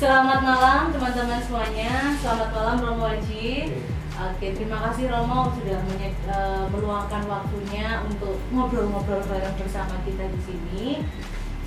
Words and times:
Selamat 0.00 0.40
malam 0.40 0.88
teman-teman 0.96 1.44
semuanya. 1.44 2.16
Selamat 2.24 2.56
malam 2.56 2.76
Romo 2.80 3.04
Haji. 3.04 3.68
Oke, 4.16 4.56
terima 4.56 4.80
kasih 4.88 5.12
Romo 5.12 5.52
sudah 5.52 5.76
eh, 5.76 6.64
meluangkan 6.72 7.28
waktunya 7.28 8.00
untuk 8.08 8.40
ngobrol-ngobrol 8.48 9.20
bareng 9.28 9.52
bersama 9.60 10.00
kita 10.08 10.24
di 10.24 10.40
sini. 10.40 10.86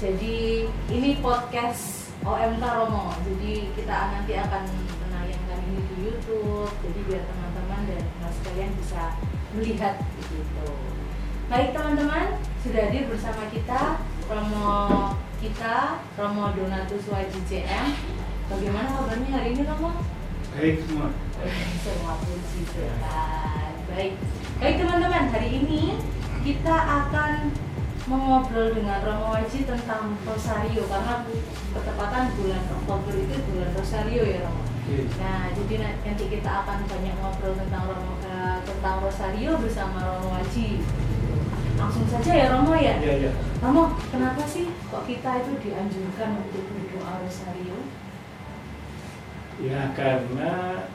Jadi 0.02 0.66
ini 0.66 1.22
podcast 1.22 2.10
OMK 2.26 2.58
Romo. 2.66 3.14
Jadi 3.22 3.70
kita 3.78 4.18
nanti 4.18 4.34
akan 4.34 4.66
menayangkan 4.82 5.60
ini 5.70 5.82
di 5.94 5.96
YouTube. 6.02 6.74
Jadi 6.90 7.00
biar 7.06 7.30
teman-teman 7.30 7.86
dan 7.86 8.02
mas 8.18 8.38
kalian 8.50 8.74
bisa 8.82 9.14
melihat 9.54 10.02
begitu. 10.18 10.74
Baik 11.54 11.70
teman-teman, 11.78 12.42
sudah 12.66 12.82
hadir 12.82 13.06
bersama 13.06 13.46
kita 13.54 14.02
Romo 14.26 15.22
kita 15.44 16.00
Romo 16.16 16.56
Donatus 16.56 17.04
YJCM. 17.04 17.88
Bagaimana 18.48 18.88
kabarnya 18.96 19.30
hari 19.30 19.50
ini 19.52 19.68
Romo? 19.68 19.92
Baik 20.56 20.76
semua. 20.88 21.12
Semua 21.84 22.14
puji 22.24 22.62
Tuhan. 22.64 23.00
Baik, 23.92 24.14
baik 24.58 24.76
teman-teman, 24.80 25.26
hari 25.28 25.50
ini 25.60 26.00
kita 26.48 26.72
akan 26.76 27.52
mengobrol 28.04 28.72
dengan 28.72 29.04
Romo 29.04 29.36
Waji 29.36 29.60
tentang 29.64 30.16
Rosario 30.24 30.84
karena 30.88 31.28
bertepatan 31.72 32.24
bulan 32.36 32.64
Oktober 32.70 33.14
itu 33.16 33.36
bulan 33.52 33.72
Rosario 33.76 34.24
ya 34.24 34.48
Romo. 34.48 34.64
Nah, 35.20 35.52
jadi 35.52 35.74
na- 35.80 36.00
nanti 36.04 36.26
kita 36.28 36.52
akan 36.64 36.88
banyak 36.88 37.16
ngobrol 37.20 37.56
tentang 37.56 37.84
Romo 37.84 38.16
eh, 38.24 38.58
tentang 38.64 38.96
Rosario 39.04 39.60
bersama 39.60 40.00
Romo 40.04 40.40
Waji. 40.40 40.80
Langsung 41.84 42.08
saja 42.08 42.32
ya 42.32 42.46
Romo 42.56 42.72
ya. 42.80 42.96
Iya, 43.04 43.14
iya. 43.28 43.32
Romo, 43.60 44.00
kenapa 44.08 44.40
sih 44.48 44.72
kok 44.88 45.04
kita 45.04 45.44
itu 45.44 45.52
dianjurkan 45.60 46.30
untuk 46.48 46.64
berdoa 46.72 47.20
Rosario? 47.20 47.78
Ya 49.60 49.92
karena 49.92 50.88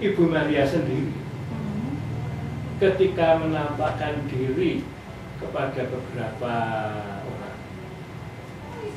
Ibu 0.00 0.22
Maria 0.26 0.64
sendiri 0.64 1.12
Hmm. 1.52 1.92
ketika 2.80 3.36
menampakkan 3.44 4.24
diri 4.26 4.82
kepada 5.36 5.84
beberapa 5.84 6.54
orang 7.28 7.56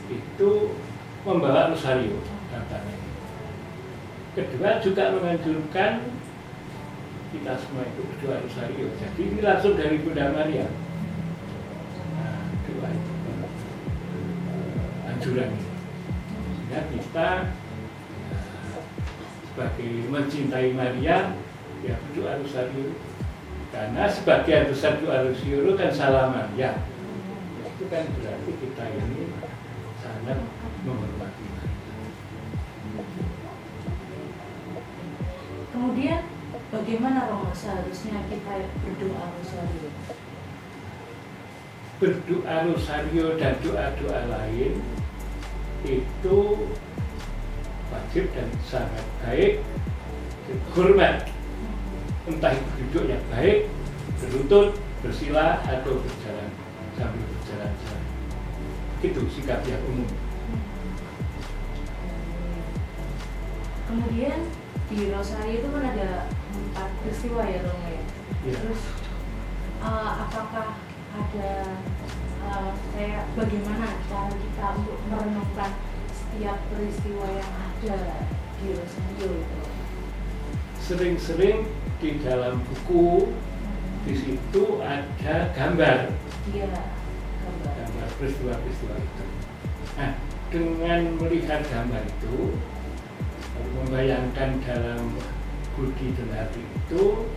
itu 0.07 0.51
membawa 1.23 1.71
rosario 1.71 2.19
katanya. 2.51 2.95
Kedua 4.33 4.79
juga 4.79 5.03
menganjurkan 5.15 5.91
kita 7.31 7.53
semua 7.59 7.83
itu 7.87 8.01
berdoa 8.07 8.37
rosario. 8.43 8.87
Jadi 8.99 9.21
ini 9.21 9.39
langsung 9.43 9.75
dari 9.75 9.97
Bunda 10.03 10.31
Maria. 10.31 10.67
Ini. 15.31 15.59
Sehingga 16.73 16.79
kita 16.89 17.29
eh, 18.33 18.81
sebagai 19.47 19.91
mencintai 20.09 20.73
Maria 20.73 21.37
ya 21.85 21.95
berdoa 21.99 22.41
rosario 22.41 22.97
karena 23.69 24.03
sebagian 24.09 24.71
besar 24.71 24.97
doa 25.03 25.27
rosario 25.27 25.75
kan 25.77 25.91
salaman 25.93 26.49
ya 26.57 26.81
itu 27.61 27.85
kan 27.91 28.05
berarti 28.09 28.51
kita 28.57 28.85
ini 28.89 29.21
sangat 29.99 30.37
menghormati. 30.87 31.45
Kemudian 35.73 36.21
bagaimana 36.69 37.19
Romo 37.33 37.49
seharusnya 37.51 38.23
kita 38.29 38.53
berdoa 38.81 39.25
Rosario? 39.41 39.89
berdoa 42.03 42.55
rosario 42.67 43.39
dan 43.39 43.55
doa-doa 43.63 44.21
lain 44.27 44.75
itu 45.83 46.37
wajib 47.91 48.23
dan 48.31 48.47
sangat 48.63 49.05
baik 49.21 49.59
hormat 50.73 51.27
entah 52.23 52.55
itu 52.55 52.69
duduk 52.87 53.03
yang 53.11 53.23
baik 53.29 53.67
berlutut 54.21 54.79
bersila 55.03 55.59
atau 55.67 55.99
berjalan 55.99 56.49
sambil 56.95 57.25
berjalan-jalan 57.27 58.03
itu 59.03 59.21
sikap 59.35 59.59
yang 59.67 59.83
umum 59.91 60.07
Kemudian 63.93 64.49
di 64.89 65.13
Rosario 65.13 65.61
itu 65.61 65.69
kan 65.69 65.85
ada 65.85 66.25
empat 66.49 66.89
peristiwa 67.05 67.45
ya 67.45 67.61
Romo 67.61 67.87
ya. 67.93 68.01
ya. 68.49 68.53
Terus 68.57 68.81
eh, 69.85 70.11
apakah 70.17 70.81
ada 71.13 71.51
eh, 72.43 72.71
kayak 72.97 73.23
bagaimana 73.37 73.87
cara 74.09 74.31
kita 74.33 74.65
untuk 74.81 74.99
merenungkan 75.09 75.71
setiap 76.09 76.57
peristiwa 76.73 77.27
yang 77.29 77.51
ada 77.53 77.99
di 78.57 78.67
Rosario 78.73 79.29
itu? 79.37 79.61
sering-sering 80.83 81.63
di 82.03 82.19
dalam 82.19 82.59
buku 82.67 83.31
di 84.03 84.13
situ 84.19 84.83
ada 84.83 85.47
gambar 85.55 86.11
Iya, 86.51 86.75
gambar. 87.39 87.71
gambar 87.71 88.07
peristiwa-peristiwa 88.19 88.95
itu. 88.99 89.25
Nah, 89.95 90.11
dengan 90.51 90.99
melihat 91.23 91.63
gambar 91.63 92.03
itu, 92.03 92.59
membayangkan 93.79 94.59
dalam 94.67 95.15
budi 95.79 96.11
dan 96.19 96.29
hati 96.35 96.59
itu, 96.67 97.31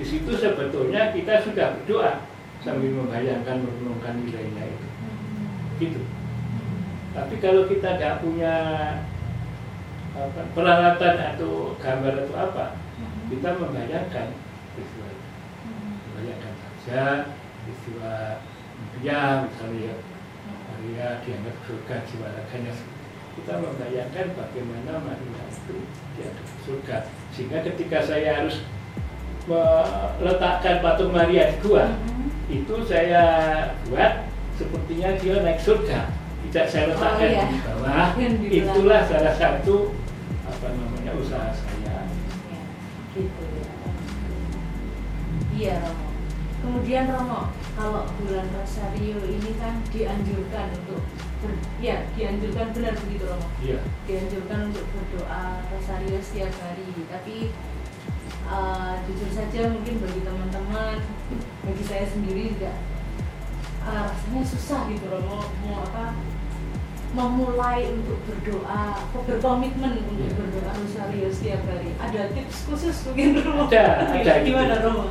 di 0.00 0.04
situ 0.08 0.32
sebetulnya 0.32 1.12
kita 1.12 1.44
sudah 1.44 1.76
berdoa 1.76 2.24
sambil 2.60 2.92
membayangkan 2.92 3.64
merenungkan 3.64 4.20
nilainya 4.20 4.64
itu. 4.68 4.86
Gitu. 5.80 6.00
Tapi 7.16 7.34
kalau 7.40 7.66
kita 7.66 7.96
nggak 7.96 8.20
punya 8.20 8.54
apa, 10.12 10.40
peralatan 10.52 11.16
atau 11.34 11.74
gambar 11.80 12.14
atau 12.26 12.36
apa, 12.36 12.66
kita 13.32 13.48
membayangkan 13.56 14.28
peristiwa 14.76 15.08
itu. 15.08 15.28
Membayangkan 16.10 16.52
saja 16.60 17.02
peristiwa 17.64 18.12
Maria 18.80 19.48
misalnya 19.48 19.80
ya 19.92 19.96
Maria 20.48 21.06
dianggap 21.24 21.56
surga 21.68 21.96
jiwa 22.08 22.28
raganya 22.32 22.72
kita 23.30 23.52
membayangkan 23.56 24.26
bagaimana 24.36 24.92
Maria 25.00 25.42
itu 25.48 25.76
dianggap 26.18 26.46
surga. 26.66 26.96
Sehingga 27.32 27.58
ketika 27.64 27.98
saya 28.04 28.42
harus 28.42 28.60
meletakkan 30.20 30.84
patung 30.84 31.16
Maria 31.16 31.48
di 31.48 31.56
gua 31.64 31.88
itu 32.50 32.74
saya 32.84 33.22
buat 33.86 34.26
sepertinya 34.54 35.14
dia 35.16 35.34
naik 35.40 35.58
surga 35.58 36.10
tidak 36.44 36.66
saya 36.66 36.84
letakkan 36.90 37.22
Oh, 37.22 37.30
iya. 37.30 37.44
di 37.46 37.58
bawah 37.62 38.08
itulah 38.50 39.00
salah 39.06 39.34
satu 39.34 39.94
apa 40.44 40.66
namanya 40.74 41.12
usaha 41.14 41.48
saya 41.54 41.78
Ya, 42.50 42.62
gitu 43.16 43.42
ya. 43.54 43.70
Iya 45.50 45.74
Romo. 45.80 46.06
Kemudian 46.60 47.04
Romo, 47.08 47.40
kalau 47.72 48.04
bulan 48.16 48.46
Rosario 48.52 49.18
ini 49.24 49.50
kan 49.56 49.80
dianjurkan 49.88 50.66
untuk 50.76 51.02
ber, 51.40 51.52
ya 51.80 52.04
dianjurkan 52.12 52.70
benar 52.70 52.94
begitu 52.98 53.24
Romo. 53.26 53.48
iya 53.60 53.78
Dianjurkan 54.04 54.70
untuk 54.70 54.84
berdoa 54.90 55.42
Rosario 55.68 56.18
setiap 56.20 56.52
hari. 56.60 56.88
Tapi 57.08 57.36
jujur 59.10 59.30
saja 59.34 59.74
mungkin 59.74 59.98
bagi 59.98 60.22
teman-teman, 60.22 60.96
bagi 61.66 61.82
saya 61.82 62.06
sendiri 62.06 62.54
juga 62.54 62.78
eh, 63.82 64.02
rasanya 64.06 64.42
susah 64.46 64.86
gitu 64.86 65.10
Romo 65.10 65.50
mau 65.66 65.82
apa 65.82 66.14
memulai 67.10 67.90
untuk 67.90 68.22
berdoa, 68.22 69.02
berkomitmen 69.26 69.98
untuk 69.98 70.14
Iya. 70.14 70.30
berdoa 70.38 70.70
Rosario 70.78 71.26
setiap 71.26 71.66
hari. 71.66 71.90
Ada 71.98 72.30
tips 72.30 72.70
khusus 72.70 72.96
mungkin 73.02 73.34
Romo? 73.42 73.66
Ada, 73.66 74.14
ada 74.14 74.14
gitu. 74.14 74.54
Gimana 74.54 74.78
Romo? 74.78 75.06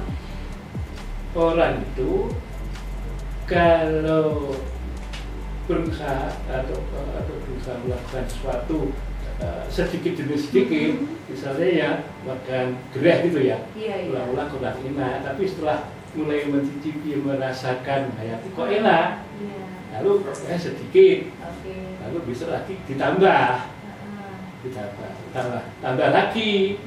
orang 1.35 1.85
itu 1.85 2.33
kalau 3.45 4.57
berusaha 5.69 6.33
atau 6.49 6.77
atau 6.89 7.35
berusaha 7.45 7.77
melakukan 7.85 8.25
sesuatu 8.25 8.89
eh, 9.44 9.63
sedikit 9.71 10.13
demi 10.19 10.36
sedikit. 10.39 10.94
Misalnya 11.30 11.69
ya 11.69 11.89
makan 12.25 12.77
gereh 12.95 13.18
gitu 13.30 13.39
ya. 13.45 13.57
Iya 13.77 13.95
iya. 14.06 14.09
ulang-ulang 14.12 14.50
kurang 14.51 14.77
enak. 14.81 15.25
Tapi 15.25 15.44
setelah 15.45 15.89
mulai 16.18 16.50
mencicipi 16.50 17.21
merasakan 17.21 18.12
hayati 18.18 18.47
kok 18.51 18.69
enak? 18.69 19.07
Iya. 19.39 19.62
lalu 20.00 20.12
eh, 20.27 20.59
sedikit. 20.59 21.19
Oke. 21.41 21.75
lalu 22.06 22.18
bisa 22.30 22.45
lagi 22.50 22.74
ditambah. 22.86 23.47
Ditambah 24.65 25.12
tambah 25.31 25.63
tambah 25.80 26.09
lagi. 26.12 26.81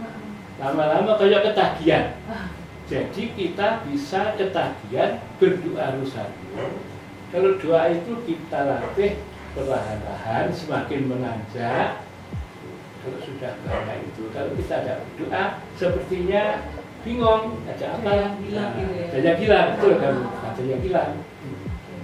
Lama-lama 0.61 1.19
kayak 1.19 1.51
ketagihan. 1.51 2.15
Ah, 2.31 2.47
Jadi 2.87 3.33
kita 3.35 3.83
bisa 3.89 4.37
ketagihan 4.37 5.19
berdoa 5.41 5.97
rosario. 5.97 6.77
Kalau 7.33 7.57
doa 7.57 7.89
itu 7.89 8.13
kita 8.29 8.69
latih 8.69 9.17
perlahan-lahan 9.57 10.53
semakin 10.53 11.01
menanjak. 11.09 12.05
Kalau 13.03 13.19
sudah 13.19 13.53
banyak 13.61 13.99
itu, 14.07 14.23
kalau 14.31 14.51
kita 14.55 14.75
ada 14.79 14.93
berdoa, 15.03 15.45
sepertinya 15.75 16.43
bingung 17.03 17.59
ada 17.67 17.87
apa 17.93 18.07
Ada 18.07 18.15
yang 18.15 18.37
hilang 18.41 18.71
Nah, 18.71 18.79
gitu 18.79 19.17
ya? 19.19 19.33
hilang 19.35 19.67
betul 19.75 19.93
kan 19.99 20.15
ada 20.23 20.63
yang 20.63 20.81
hilang 20.81 21.11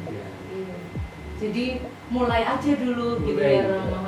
Ya. 0.08 0.26
Iya. 0.50 0.76
Jadi 1.38 1.64
mulai 2.08 2.42
aja 2.42 2.70
dulu 2.74 3.22
gitu 3.22 3.38
Mulai, 3.38 3.54
ya 3.54 3.62
iya. 3.62 3.70
Romo. 3.70 4.00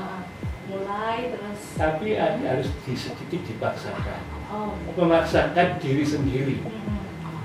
Mulai 0.67 1.17
terus 1.31 1.61
tapi 1.79 2.09
ada- 2.15 2.43
harus 2.43 2.69
di 2.83 2.93
sedikit 2.93 3.41
dipaksakan 3.47 4.21
oh. 4.51 4.75
memaksakan 4.95 5.79
diri 5.79 6.03
sendiri 6.03 6.59
mm-mm. 6.59 6.99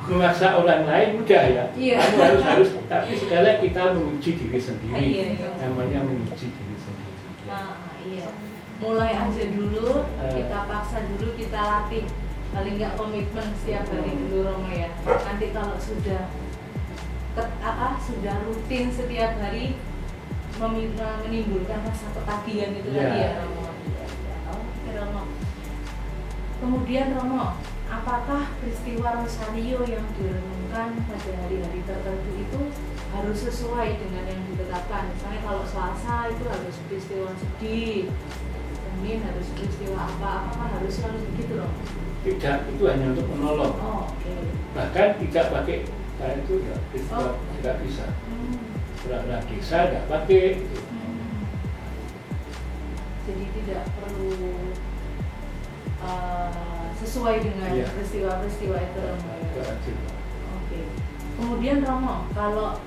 memaksa 0.05 0.57
orang 0.57 0.85
lain 0.85 1.21
mudah 1.21 1.43
ya 1.45 1.65
Iya. 1.73 1.97
kamu 2.01 2.17
harus 2.21 2.43
harus 2.43 2.69
tapi 2.85 3.13
sekali 3.13 3.51
kita 3.61 3.93
menguji 3.93 4.31
diri 4.37 4.59
sendiri 4.59 5.05
iya, 5.05 5.25
iya. 5.37 5.49
namanya 5.61 6.01
menguji 6.01 6.49
diri 6.49 6.64
iya. 8.05 8.27
Mulai 8.75 9.11
aja 9.15 9.43
dulu, 9.49 10.03
Eh. 10.19 10.31
kita 10.35 10.67
paksa 10.67 10.99
dulu, 11.09 11.31
kita 11.33 11.55
latih. 11.57 12.03
Paling 12.51 12.75
nggak 12.75 12.95
komitmen 12.95 13.47
setiap 13.57 13.83
hari 13.87 14.11
dulu 14.15 14.45
Romo 14.45 14.69
ya. 14.69 14.87
Nanti 15.03 15.51
kalau 15.51 15.75
sudah 15.75 16.31
ket- 17.35 17.57
apa 17.59 17.99
sudah 17.99 18.35
rutin 18.43 18.87
setiap 18.87 19.35
hari 19.39 19.75
memi- 20.55 20.95
menimbulkan 20.95 21.83
rasa 21.83 22.07
ketagihan 22.15 22.71
itu 22.71 22.89
Iya. 22.89 23.01
tadi 23.01 23.17
ya 23.17 23.29
Romo. 23.43 23.63
Oke 24.55 24.91
Romo. 24.93 25.21
Kemudian 26.55 27.07
Romo, 27.11 27.59
apakah 27.85 28.55
peristiwa 28.59 29.19
Rosario 29.19 29.79
yang 29.83 30.05
direnungkan 30.15 30.95
pada 31.05 31.31
hari-hari 31.43 31.79
tertentu 31.83 32.31
itu 32.33 32.59
harus 33.11 33.37
sesuai 33.41 33.99
dengan 33.99 34.23
yang 34.25 34.43
ditetapkan? 34.75 35.03
Misalnya 35.15 35.39
kalau 35.47 35.63
Selasa 35.63 36.15
itu 36.27 36.43
harus 36.51 36.75
peristiwa 36.87 37.29
sedih, 37.39 38.11
Senin 38.95 39.19
harus 39.23 39.47
peristiwa 39.55 39.97
apa? 40.03 40.31
Apakah 40.51 40.67
harus 40.79 40.91
selalu 40.91 41.19
begitu 41.31 41.53
Romo? 41.59 41.79
tidak 42.25 42.65
itu 42.65 42.83
hanya 42.89 43.13
untuk 43.13 43.29
menolong 43.29 43.77
Oh, 43.77 44.09
oke. 44.09 44.33
bahkan 44.73 45.13
tidak 45.21 45.45
pakai 45.53 45.85
nah 46.17 46.33
itu 46.33 46.57
ya 46.65 46.73
tidak, 46.89 47.21
Oh. 47.21 47.37
tidak 47.53 47.75
bisa 47.85 48.05
Hmm. 48.25 48.65
orang-orang 49.05 49.45
desa 49.45 49.77
tidak 49.93 50.05
pakai 50.09 50.41
gitu. 50.57 50.79
Hmm. 50.89 51.45
Jadi 53.29 53.45
tidak 53.61 53.83
perlu 53.93 54.33
uh, 56.01 56.89
sesuai 56.97 57.45
dengan 57.45 57.69
Iya. 57.77 57.93
peristiwa-peristiwa 57.93 58.77
itu 58.81 58.99
Romo 59.05 59.31
ya? 59.37 59.45
Oke. 60.49 60.79
Kemudian 61.37 61.77
Romo, 61.85 62.25
kalau 62.33 62.81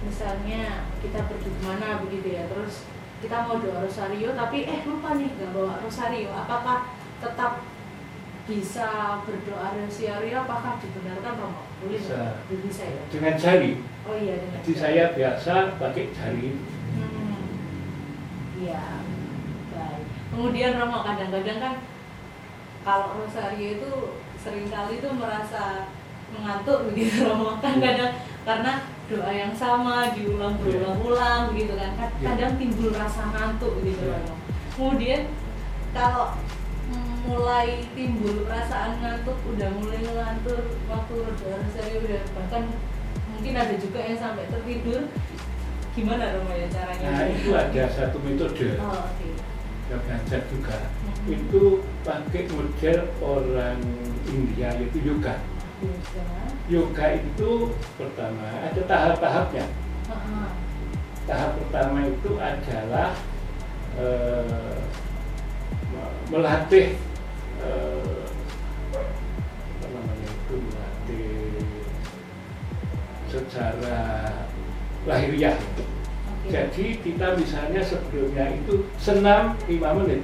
misalnya 0.00 0.62
kita 1.00 1.28
pergi 1.28 1.50
ke 1.50 1.60
mana 1.60 2.00
begitu 2.00 2.28
ya, 2.32 2.48
terus 2.48 2.88
kita 3.20 3.44
mau 3.44 3.60
doa 3.60 3.84
rosario, 3.84 4.32
tapi 4.32 4.64
eh 4.64 4.80
lupa 4.84 5.12
nih 5.14 5.28
nggak 5.28 5.50
bawa 5.52 5.84
rosario, 5.84 6.32
apakah 6.32 6.88
tetap 7.20 7.52
bisa 8.48 8.88
berdoa 9.22 9.76
rosario? 9.76 10.36
Apakah 10.40 10.80
dibenarkan 10.80 11.32
Romo? 11.38 11.62
Boleh 11.78 12.00
Bisa. 12.00 12.42
bisa 12.50 12.82
ya. 12.82 13.02
dengan 13.08 13.34
jari 13.36 13.72
Oh 14.02 14.16
iya 14.16 14.34
dengan. 14.40 14.58
jadi 14.58 14.72
saya 14.74 15.04
biasa 15.14 15.54
pakai 15.76 16.10
jari 16.10 16.56
Hmm. 16.90 17.38
Iya. 18.58 18.82
Baik. 19.70 20.02
Kemudian 20.34 20.72
Romo 20.76 21.06
kadang-kadang 21.06 21.58
kan 21.62 21.74
kalau 22.82 23.22
rosario 23.22 23.78
itu 23.78 23.90
sering 24.34 24.66
kali 24.66 24.98
itu 24.98 25.08
merasa 25.14 25.86
mengantuk 26.32 26.90
begitu 26.90 27.22
Romo 27.28 27.60
kan 27.62 27.78
Iya. 27.78 27.84
kadang 27.86 28.12
karena 28.42 28.72
doa 29.10 29.26
yang 29.28 29.50
sama 29.52 30.14
diulang 30.14 30.54
berulang-ulang 30.56 31.50
begitu 31.50 31.74
kan 31.74 31.90
Kad- 31.94 32.14
Iya. 32.14 32.26
kadang 32.30 32.52
timbul 32.56 32.90
rasa 32.90 33.22
ngantuk 33.28 33.72
Iya. 33.82 33.98
Romo. 34.06 34.34
Kemudian 34.70 35.22
kalau 35.90 36.38
mm, 36.86 37.14
mulai 37.26 37.68
timbul 37.92 38.46
perasaan 38.46 38.98
ngantuk 38.98 39.34
udah 39.44 39.68
mulai 39.76 39.98
ngantuk 40.00 40.62
waktu 40.86 41.14
doa 41.36 41.56
rosario 41.58 41.98
udah 42.00 42.22
bahkan 42.32 42.62
mungkin 43.28 43.54
ada 43.54 43.74
juga 43.74 43.98
yang 44.00 44.16
sampai 44.16 44.46
tertidur 44.46 45.02
gimana 45.90 46.30
Romo 46.30 46.52
ya 46.52 46.68
caranya? 46.68 47.08
nah 47.10 47.26
itu 47.26 47.50
ada 47.50 47.82
satu 47.90 48.18
metode 48.22 48.78
Oh, 48.78 48.94
oke. 49.04 49.28
yang 49.90 50.00
belajar 50.00 50.40
juga 50.46 50.76
Mhm. 51.02 51.24
itu 51.28 51.62
pakai 52.00 52.42
model 52.48 52.98
orang 53.18 53.78
India 54.24 54.70
yaitu 54.72 54.98
yoga 55.02 55.34
Yoga. 56.70 57.06
itu 57.18 57.50
pertama 57.98 58.46
ada 58.62 58.80
tahap-tahapnya 58.86 59.64
tahap 61.26 61.50
pertama 61.58 61.98
itu 62.06 62.30
adalah 62.38 63.10
me- 65.90 66.18
melatih 66.30 66.86
eh, 67.60 68.22
apa 68.90 69.86
namanya 69.90 70.28
itu 70.30 70.54
melatih 70.58 71.38
secara 73.30 74.00
lahiriah. 75.06 75.54
Oke. 75.54 76.50
Jadi 76.50 76.98
kita 76.98 77.38
misalnya 77.38 77.78
sebelumnya 77.78 78.50
itu 78.50 78.90
senam 78.98 79.54
5 79.70 79.98
menit, 80.02 80.22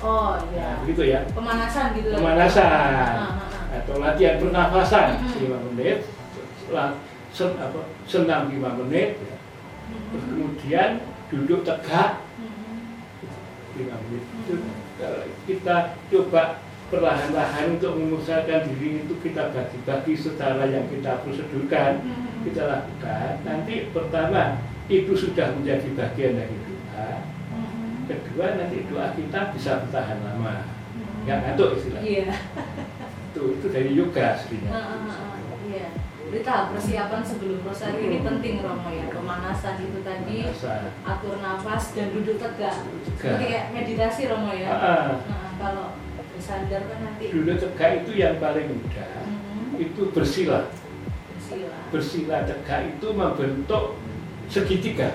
Oh 0.00 0.34
nah, 0.34 0.48
iya. 0.50 0.70
begitu 0.82 1.02
ya. 1.12 1.20
Pemanasan 1.30 1.92
gitu. 1.94 2.08
Pemanasan 2.16 2.64
Heeh, 2.66 3.16
heeh. 3.20 3.41
Atau 3.72 3.96
latihan 3.96 4.36
pernafasan 4.36 5.16
Mhm. 5.16 5.48
5 5.48 5.58
menit, 5.72 5.98
setelah 6.60 7.00
sen, 7.32 7.56
apa, 7.56 7.80
senam 8.04 8.52
5 8.52 8.76
menit, 8.84 9.16
ya. 9.24 9.36
Terus 10.12 10.22
Mhm. 10.22 10.30
kemudian 10.30 10.90
duduk 11.32 11.60
tegak 11.64 12.20
Mhm. 12.36 12.76
5 13.80 13.96
menit. 14.04 14.24
Itu 14.44 14.54
kita 15.48 15.76
coba 16.12 16.60
perlahan-lahan 16.92 17.80
untuk 17.80 17.96
memusatkan 17.96 18.68
diri 18.68 19.00
itu 19.00 19.16
kita 19.24 19.48
bagi-bagi 19.50 20.12
secara 20.12 20.68
yang 20.68 20.84
kita 20.92 21.24
prosedurkan 21.24 22.04
kita 22.44 22.68
lakukan 22.68 23.40
nanti 23.48 23.88
pertama 23.96 24.60
itu 24.92 25.16
sudah 25.16 25.56
menjadi 25.56 25.88
bagian 25.96 26.36
dari 26.36 26.52
doa 26.52 27.24
kedua 28.04 28.60
nanti 28.60 28.84
doa 28.92 29.08
kita 29.16 29.56
bisa 29.56 29.80
bertahan 29.88 30.20
lama 30.20 30.68
nggak 31.24 31.38
ngantuk 31.40 31.80
istilahnya 31.80 32.04
Iya. 32.04 32.28
Itu 33.42 33.58
itu 33.58 33.66
dari 33.68 33.90
yoga 33.92 34.38
aslinya 34.38 34.70
Heeh, 34.70 34.98
heeh, 35.02 35.40
Iya. 35.72 35.88
Jadi 36.22 36.38
tahap 36.42 36.66
persiapan 36.72 37.20
sebelum 37.22 37.58
rosario 37.60 38.00
ini 38.00 38.18
penting 38.20 38.54
Romo 38.60 38.88
ya. 38.88 39.04
Pemanasan 39.08 39.76
itu 39.78 40.00
tadi, 40.00 40.38
Pemanasan. 40.42 40.82
atur 41.04 41.34
nafas 41.38 41.84
dan 41.92 42.08
duduk 42.08 42.36
tegak. 42.36 42.76
Seperti 43.16 43.44
kayak 43.46 43.66
meditasi 43.70 44.22
Romo 44.28 44.52
ya. 44.52 44.68
Ah, 44.68 44.76
ah. 44.76 45.02
Heeh, 45.20 45.50
kalau 45.56 45.86
bersandar 46.32 46.82
kan 46.86 46.98
nanti 47.02 47.24
duduk 47.28 47.56
tegak 47.58 47.90
itu 48.02 48.10
yang 48.16 48.36
paling 48.38 48.66
mudah 48.68 49.12
Mhm. 49.22 49.80
itu 49.80 50.02
bersila 50.10 50.60
bersila. 51.36 51.76
bersila 51.90 52.36
tegak 52.44 52.80
itu 52.90 53.06
membentuk 53.12 53.84
segitiga 54.48 55.08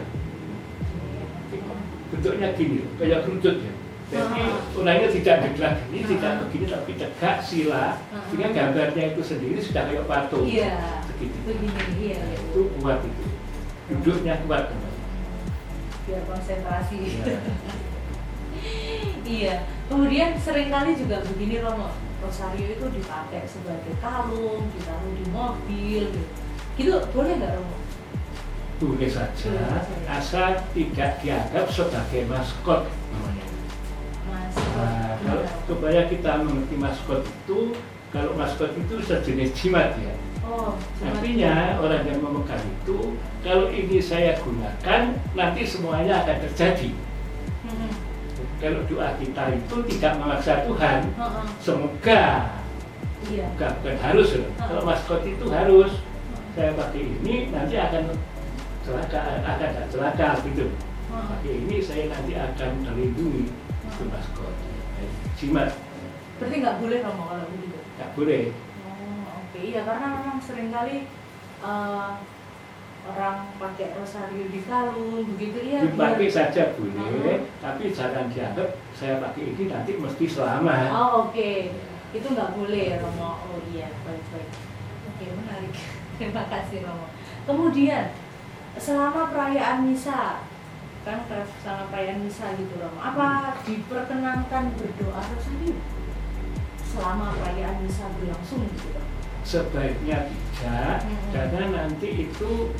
bentuknya 2.07 2.55
gini 2.55 2.87
kayak 2.95 3.27
kerucut 3.27 3.55
ya 3.59 3.73
jadi 4.07 4.43
orangnya 4.71 5.09
tidak 5.11 5.35
tegak 5.43 5.73
gini 5.91 5.99
Ah. 5.99 6.07
tidak 6.07 6.33
begini 6.47 6.65
tapi 6.71 6.91
tegak 6.95 7.37
sila 7.43 7.85
sehingga 8.31 8.49
gambarnya 8.55 9.03
itu 9.11 9.21
sendiri 9.21 9.59
sudah 9.59 9.83
kayak 9.83 10.07
patung 10.07 10.47
Iya. 10.47 11.03
segitiga 11.11 11.39
Begini, 11.43 11.79
iya. 11.99 12.21
itu 12.31 12.61
kuat 12.79 13.03
itu 13.03 13.23
duduknya 13.87 14.39
kuat 14.47 14.71
biar 16.07 16.23
konsentrasi. 16.23 16.97
Iya. 17.03 17.35
iya. 19.27 19.55
Kemudian 19.91 20.39
sering 20.39 20.71
kali 20.71 20.95
juga 20.95 21.19
begini 21.23 21.59
Romo, 21.59 21.91
rosario 22.19 22.67
itu 22.67 22.85
dipakai 22.91 23.43
sebagai 23.43 23.91
kalung, 23.99 24.71
ditaruh 24.71 25.13
di 25.15 25.25
mobil, 25.31 26.03
gitu. 26.11 26.23
Gitu 26.79 26.95
boleh 27.11 27.33
nggak 27.35 27.53
Romo? 27.59 27.75
boleh 28.77 29.09
saja 29.09 29.57
asal 30.05 30.53
tidak 30.69 31.17
dianggap 31.19 31.65
sebagai 31.65 32.29
maskot 32.29 32.85
namanya 33.09 33.36
supaya 35.65 36.05
kita 36.07 36.43
mengerti 36.43 36.75
maskot 36.75 37.21
itu, 37.23 37.73
kalau 38.09 38.31
maskot 38.35 38.71
itu 38.75 38.95
sejenis 39.03 39.51
jimat 39.53 39.93
ya. 39.99 40.13
Oh, 40.47 40.79
Artinya 41.03 41.75
orang 41.75 42.07
yang 42.07 42.23
memegang 42.23 42.63
itu, 42.63 43.19
kalau 43.43 43.67
ini 43.67 43.99
saya 43.99 44.39
gunakan, 44.39 45.11
nanti 45.35 45.67
semuanya 45.67 46.23
akan 46.23 46.37
terjadi. 46.47 46.95
Mhm. 47.67 47.91
Kalau 48.57 48.79
doa 48.87 49.11
kita 49.19 49.43
itu 49.53 49.75
tidak 49.91 50.13
memaksa 50.17 50.63
Tuhan, 50.63 50.99
Heeh. 51.13 51.45
semoga, 51.59 52.23
Iya. 53.27 53.43
bukan, 53.53 53.71
bukan 53.83 53.97
harus. 53.99 54.27
loh. 54.39 54.49
Kalau 54.55 54.81
maskot 54.87 55.21
itu 55.27 55.45
harus, 55.51 55.91
saya 56.55 56.71
pakai 56.73 57.01
ini 57.05 57.51
nanti 57.51 57.75
akan 57.75 58.15
celaka, 58.87 59.19
akan 59.43 59.69
celaka 59.91 60.29
gitu. 60.47 60.71
Pakai 61.11 61.53
ini 61.59 61.83
saya 61.83 62.07
nanti 62.07 62.33
akan 62.39 62.71
terlindungi 62.87 63.51
itu 63.83 64.03
maskot. 64.07 64.53
Jimat, 65.37 65.69
Berarti 66.37 66.55
nggak 66.57 66.77
boleh 66.77 66.97
Romo 66.99 67.23
kalau 67.27 67.45
begitu? 67.47 67.77
nggak 67.93 68.11
boleh. 68.13 68.43
Oh, 68.83 69.37
oke. 69.37 69.59
Iya, 69.59 69.81
karena 69.83 70.05
memang 70.11 70.37
sering 70.37 70.69
kali 70.69 71.05
eh, 71.59 72.11
orang 73.03 73.37
pakai 73.55 73.87
rosario 73.93 74.45
di 74.45 74.61
kalung 74.61 75.25
begitu 75.31 75.57
iya. 75.63 75.79
dipakai 75.83 76.27
biar- 76.27 76.35
saja 76.35 76.63
boleh, 76.73 76.99
Hmm. 77.39 77.41
tapi 77.57 77.89
jangan 77.89 78.27
dianggap 78.27 78.69
saya 78.91 79.17
pakai 79.19 79.43
ini 79.47 79.63
nanti 79.65 79.91
mesti 79.95 80.25
selamat. 80.27 80.89
Oh, 80.91 81.09
oke. 81.25 81.51
itu 82.07 82.23
nggak 82.25 82.55
boleh 82.55 82.83
ya 82.87 82.97
Romo 82.97 83.35
oh 83.37 83.59
iya 83.67 83.91
baik 84.01 84.23
baik 84.31 84.47
oke 85.05 85.25
menarik 85.33 85.75
terima 86.15 86.47
kasih 86.47 86.79
Romo 86.81 87.11
kemudian 87.43 88.15
selama 88.75 89.27
perayaan 89.27 89.83
misa 89.83 90.46
kan 91.07 91.23
selama 91.63 91.83
perayaan 91.87 92.19
misa 92.19 92.51
gitu 92.53 92.75
Romo 92.75 92.99
apa 92.99 93.27
diperkenankan 93.63 94.63
berdoa 94.75 95.21
rosario 95.23 95.79
selama 96.83 97.31
perayaan 97.33 97.79
misa 97.79 98.11
berlangsung 98.11 98.67
gitu 98.67 98.99
sebaiknya 99.41 100.27
tidak 100.27 100.99
Hmm. 100.99 101.31
karena 101.31 101.61
nanti 101.71 102.27
itu 102.27 102.75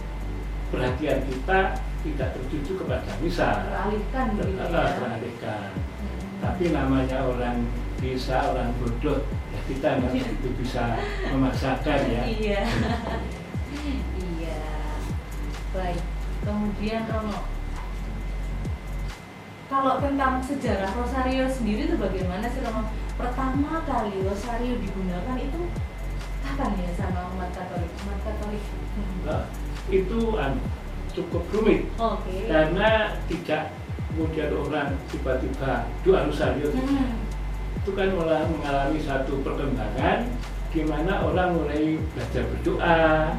perhatian 0.68 1.24
kita 1.24 1.60
tidak 2.04 2.30
tertuju 2.36 2.72
kepada 2.84 3.12
misa 3.24 3.64
teralihkan 3.64 4.26
Ter- 4.36 4.52
ya 4.52 4.66
teralihkan 4.92 5.70
Hmm. 5.72 6.20
tapi 6.44 6.64
namanya 6.70 7.24
orang 7.24 7.64
bisa 7.98 8.52
orang 8.52 8.76
bodoh 8.76 9.24
ya 9.50 9.60
kita 9.66 9.88
nggak 9.98 10.12
begitu 10.20 10.48
bisa 10.60 11.00
memaksakan 11.32 12.00
ya 12.06 12.24
Iya. 12.28 12.62
iya. 14.20 14.60
Baik. 15.72 16.02
Kemudian 16.42 17.04
Romo. 17.08 17.57
Kalau 19.68 20.00
tentang 20.00 20.40
sejarah 20.40 20.92
Rosario 20.96 21.44
sendiri 21.52 21.92
itu 21.92 21.96
bagaimana 22.00 22.48
sih 22.48 22.64
Romo? 22.64 22.88
Pertama 23.20 23.84
kali 23.84 24.24
Rosario 24.24 24.80
digunakan 24.80 25.36
itu 25.36 25.60
kapan 26.40 26.72
ya 26.80 26.92
sama 26.96 27.28
umat 27.36 27.52
Katolik? 27.52 27.92
Umat 28.08 28.20
Katolik. 28.24 28.64
Hmm. 28.64 29.18
Nah, 29.28 29.44
itu 29.92 30.20
anu, 30.40 30.64
cukup 31.12 31.44
rumit 31.52 31.82
Oke. 31.98 32.48
karena 32.48 32.90
tidak 33.28 33.74
kemudian 34.08 34.52
orang 34.54 34.90
tiba-tiba 35.10 35.72
dua 36.02 36.26
rosario 36.26 36.70
Hmm. 36.72 37.26
itu 37.78 37.92
kan 37.94 38.10
mulai 38.14 38.44
mengalami 38.46 39.00
satu 39.02 39.42
perkembangan 39.42 40.30
di 40.70 40.82
mana 40.86 41.24
orang 41.24 41.58
mulai 41.58 41.98
belajar 42.14 42.44
berdoa 42.52 43.34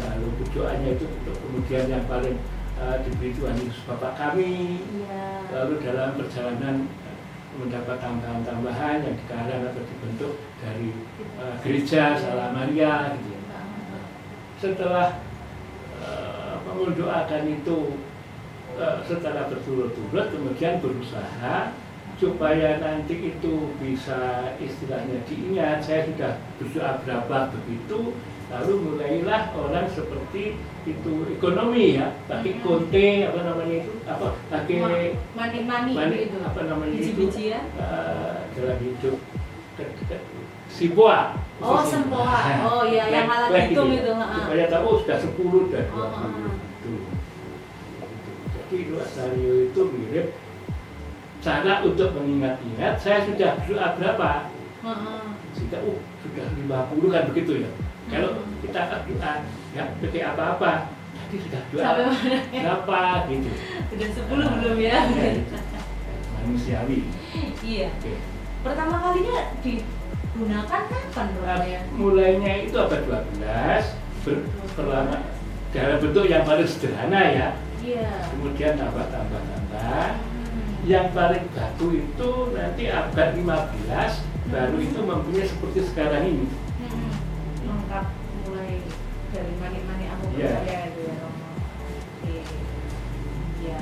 lalu 0.00 0.28
berdoanya 0.40 0.88
itu 0.96 1.06
kemudian 1.26 1.84
yang 1.90 2.04
paling 2.08 2.36
eh, 2.78 2.96
diberi 3.04 3.36
Tuhan 3.36 3.56
Yesus 3.58 3.82
Bapak 3.84 4.12
kami 4.16 4.80
Iya. 4.80 5.29
Lalu 5.60 5.76
dalam 5.84 6.16
perjalanan 6.16 6.88
eh, 6.88 7.18
mendapat 7.60 8.00
tambahan-tambahan 8.00 9.04
yang 9.04 9.16
dikarang 9.20 9.60
atau 9.68 9.82
dibentuk 9.84 10.34
dari 10.64 10.88
eh, 11.36 11.54
gereja 11.60 12.16
Salah 12.16 12.48
Maria 12.56 13.12
gitu 13.20 13.28
ya. 13.36 13.40
setelah 14.56 15.20
eh, 16.00 16.56
mendoakan 16.64 17.44
itu 17.52 18.00
eh, 18.80 18.98
secara 19.04 19.52
berturut-turut 19.52 20.26
kemudian 20.32 20.80
berusaha 20.80 21.76
supaya 22.16 22.76
nanti 22.80 23.32
itu 23.32 23.72
bisa 23.80 24.52
istilahnya 24.60 25.24
diingat 25.24 25.80
saya 25.80 26.04
sudah 26.04 26.36
berdoa 26.60 27.00
berapa 27.04 27.36
begitu 27.52 28.12
lalu 28.50 28.72
mulailah 28.82 29.54
orang 29.54 29.86
seperti 29.86 30.58
itu 30.82 31.12
ekonomi 31.30 31.94
ya 31.96 32.10
pakai 32.26 32.58
Mhm. 32.58 32.62
konte 32.62 33.06
apa 33.24 33.40
namanya 33.44 33.74
itu 33.78 33.92
apa 34.04 34.26
pakai 34.50 34.74
Mani-mani 35.32 35.92
Mani- 35.94 36.18
gitu. 36.26 36.38
apa 36.42 36.60
namanya 36.66 36.90
itu? 36.92 37.04
Biji-bijian. 37.14 37.64
eh, 37.78 38.36
dalam 38.52 38.78
hidup 38.80 39.18
Siboa. 40.70 41.34
Oh, 41.60 41.82
sempoa. 41.82 42.36
Oh, 42.64 42.82
iya, 42.86 43.04
yang 43.10 43.26
Black- 43.26 43.36
alat 43.36 43.48
black 43.50 43.66
hitung 43.68 43.90
gitu. 43.90 44.12
itu. 44.12 44.12
Supaya 44.16 44.64
tahu 44.70 44.84
oh, 44.86 44.96
sudah 45.02 45.16
10 45.18 45.60
sudah 45.66 45.82
20 45.82 45.92
Oh, 45.92 46.08
ha-ha. 46.08 46.50
gitu. 46.54 46.92
Jadi 48.54 48.76
Rosario 48.88 49.54
itu 49.66 49.80
mirip 49.88 50.26
cara 51.40 51.74
untuk 51.82 52.08
mengingat-ingat 52.14 52.94
saya 52.96 53.18
sudah 53.24 53.50
berapa 53.96 54.30
sehingga 55.50 55.78
oh 55.82 55.96
sudah 56.20 56.46
50 56.54 57.08
kan 57.10 57.24
begitu 57.28 57.52
ya 57.64 57.70
kalau 58.08 58.30
Hmm. 58.32 58.56
kita 58.60 58.80
doa 58.88 59.32
ya 59.70 59.82
pakai 59.96 60.22
apa-apa 60.24 60.72
tadi 61.12 61.36
sudah 61.38 61.62
mana? 61.70 62.12
berapa 62.50 63.00
gitu 63.26 63.50
Udah 63.90 64.08
10 64.08 64.46
belum 64.56 64.76
ya? 64.78 64.98
Ya, 65.06 65.28
itu. 65.32 65.56
manusiawi 66.34 66.98
Iya. 67.60 67.88
Oke. 67.92 68.12
Pertama 68.60 68.96
kalinya 69.00 69.38
digunakan 69.60 70.82
kapan 70.86 71.26
ya? 71.64 71.80
mulainya 71.92 72.52
itu 72.62 72.76
abad 72.76 73.00
12 73.04 73.84
ber, 74.20 74.36
perlama 74.74 75.16
dalam 75.70 75.96
bentuk 75.98 76.24
yang 76.26 76.42
paling 76.42 76.66
sederhana 76.66 77.20
ya 77.22 77.48
Iya. 77.80 78.08
kemudian 78.28 78.74
tambah 78.74 79.06
tambah 79.08 79.40
tambah 79.40 80.08
Hmm. 80.10 80.72
yang 80.84 81.08
paling 81.10 81.44
baku 81.50 81.86
itu 82.00 82.30
nanti 82.52 82.84
abad 82.86 83.28
15 83.32 84.12
baru 84.46 84.76
itu 84.76 84.98
mempunyai 84.98 85.46
seperti 85.46 85.80
sekarang 85.84 86.24
ini 86.26 86.46
Lengkap 87.90 88.06
mulai 88.46 88.78
dari 89.34 89.52
mani-mani 89.58 90.06
aku 90.06 90.24
Iya. 90.38 90.62
percaya 90.62 90.82
itu 90.86 91.00
ya 91.02 91.14
Romo. 91.18 91.42
Oke. 92.22 92.36
Iya. 93.58 93.80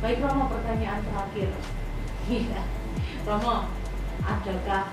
Baik 0.00 0.18
Romo 0.24 0.44
pertanyaan 0.48 1.04
terakhir. 1.04 1.50
Iya. 2.32 2.62
Romo, 3.28 3.68
adakah 4.24 4.84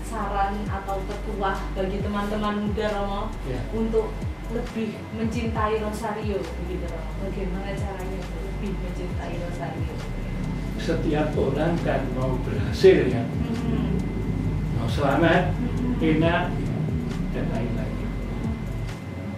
saran 0.00 0.54
atau 0.62 0.96
petuah 1.02 1.58
bagi 1.74 1.98
teman-teman 1.98 2.70
muda 2.70 2.86
Romo 2.94 3.34
ya. 3.50 3.58
untuk 3.74 4.14
lebih 4.46 4.94
mencintai 5.12 5.82
Rosario 5.82 6.38
begitu 6.38 6.86
Romo? 6.86 7.10
Bagaimana 7.18 7.74
caranya 7.74 8.20
lebih 8.22 8.78
mencintai 8.78 9.42
Rosario? 9.42 9.94
setiap 10.78 11.34
orang 11.34 11.74
kan 11.82 12.04
mau 12.14 12.38
berhasil 12.46 13.10
ya 13.10 13.26
Hmm. 13.42 13.96
mau 14.76 14.86
selamat 14.86 15.50
Hmm. 15.50 15.98
enak 15.98 16.42
dan 17.36 17.46
lain-lain. 17.52 18.08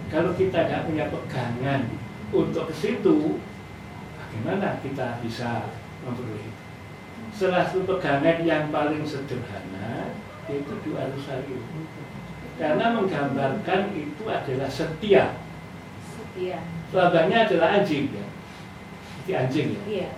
Kalau 0.07 0.31
kita 0.39 0.65
nggak 0.65 0.87
punya 0.87 1.05
pegangan 1.11 1.81
untuk 2.31 2.71
ke 2.71 2.73
situ 2.73 3.43
bagaimana 4.15 4.79
kita 4.79 5.19
bisa 5.19 5.67
memperoleh? 6.07 6.55
Salah 7.35 7.67
satu 7.67 7.83
pegangan 7.83 8.41
yang 8.47 8.71
paling 8.71 9.03
sederhana 9.03 10.15
yaitu 10.47 10.73
doa 10.87 11.11
rosario. 11.11 11.59
Karena 12.57 12.95
menggambarkan 12.95 13.93
itu 13.93 14.23
adalah 14.25 14.71
setia. 14.71 15.37
Setia. 16.01 16.59
lambangnya 16.89 17.45
adalah 17.45 17.79
anjing 17.79 18.09
ya? 18.09 18.25
Seperti 19.05 19.31
anjing 19.35 19.67
ya? 19.75 19.81
Iya. 19.85 20.09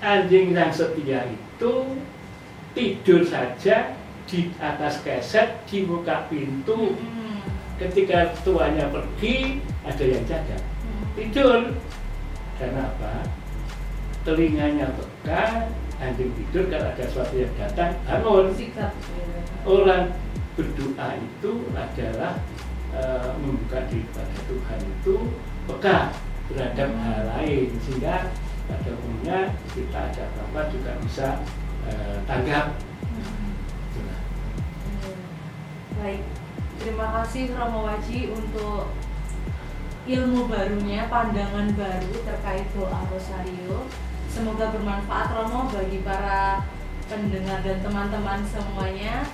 anjing 0.00 0.46
yang 0.52 0.72
setia 0.72 1.20
itu 1.28 1.72
tidur 2.76 3.20
saja 3.24 3.99
di 4.28 4.50
atas 4.60 5.00
keset 5.04 5.64
di 5.68 5.86
muka 5.86 6.26
pintu. 6.28 6.96
Hmm. 6.96 7.20
ketika 7.80 8.36
tuanya 8.44 8.92
pergi 8.92 9.64
ada 9.88 10.04
yang 10.04 10.24
jaga. 10.28 10.58
Hmm. 10.60 11.04
tidur. 11.16 11.60
Karena 12.60 12.92
apa? 12.92 13.24
Telinganya 14.20 14.92
peka 14.92 15.72
anjing 16.00 16.32
tidur 16.36 16.68
kalau 16.68 16.92
ada 16.92 17.04
sesuatu 17.08 17.34
yang 17.40 17.52
datang 17.56 17.96
bangun. 18.04 18.52
Orang 19.64 20.12
berdoa 20.56 21.08
itu 21.16 21.52
adalah 21.72 22.36
eh, 22.92 23.30
membuka 23.40 23.80
diri 23.88 24.04
pada 24.12 24.38
Tuhan 24.44 24.80
itu 24.84 25.14
peka 25.64 25.98
terhadap 26.52 26.88
hal 27.00 27.20
lain. 27.32 27.68
Sehingga 27.80 28.28
pada 28.68 28.90
umumnya 28.92 29.56
kita 29.72 29.98
ada 30.12 30.24
apa 30.28 30.60
juga 30.68 30.92
bisa 31.00 31.28
eh, 31.88 32.16
tanggap. 32.28 32.76
Hmm. 33.08 33.39
Baik, 36.00 36.24
terima 36.80 37.12
kasih 37.12 37.52
Romo 37.52 37.84
Waji 37.84 38.32
untuk 38.32 38.88
ilmu 40.08 40.48
barunya, 40.48 41.12
pandangan 41.12 41.76
baru 41.76 42.14
terkait 42.24 42.64
doa 42.72 43.04
Rosario. 43.12 43.84
Semoga 44.32 44.72
bermanfaat 44.72 45.28
Romo 45.36 45.68
bagi 45.68 46.00
para 46.00 46.64
pendengar 47.04 47.60
dan 47.60 47.84
teman-teman 47.84 48.40
semuanya. 48.48 49.28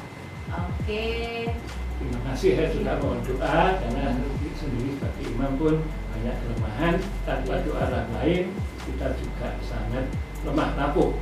Oke, 0.50 1.54
terima 2.02 2.20
kasih 2.34 2.50
ya 2.58 2.66
sudah 2.74 2.98
mohon 2.98 3.22
doa 3.22 3.78
karena 3.78 4.18
sendiri 4.58 4.98
sebagai 4.98 5.22
imam 5.38 5.54
pun 5.54 5.86
banyak 5.86 6.34
kelemahan 6.34 6.94
tanpa 7.22 7.62
doa 7.62 7.78
orang 7.78 8.10
lain 8.18 8.44
kita 8.90 9.14
juga 9.14 9.54
sangat 9.62 10.10
lemah 10.42 10.74
rapuh. 10.74 11.14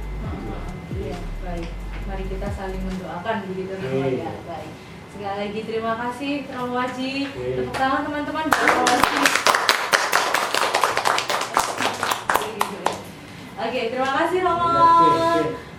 Iya, 0.96 1.20
baik. 1.44 1.68
Mari 2.08 2.24
kita 2.32 2.48
saling 2.48 2.80
mendoakan 2.80 3.36
begitu 3.52 3.76
ya. 3.76 4.32
Baik. 4.48 4.93
Sekali 5.14 5.46
lagi 5.46 5.60
terima 5.62 5.94
kasih 5.94 6.42
Romo 6.50 6.74
Waji. 6.74 7.30
Tepuk 7.30 7.70
tangan 7.78 8.02
teman-teman 8.02 8.50
buat 8.50 8.66
Romo 8.66 8.82
Waji. 8.82 9.18
Oke, 13.62 13.80
terima 13.94 14.10
kasih 14.10 14.38
Romo. 14.42 14.66
Oke, 14.74 15.06
oke. 15.06 15.73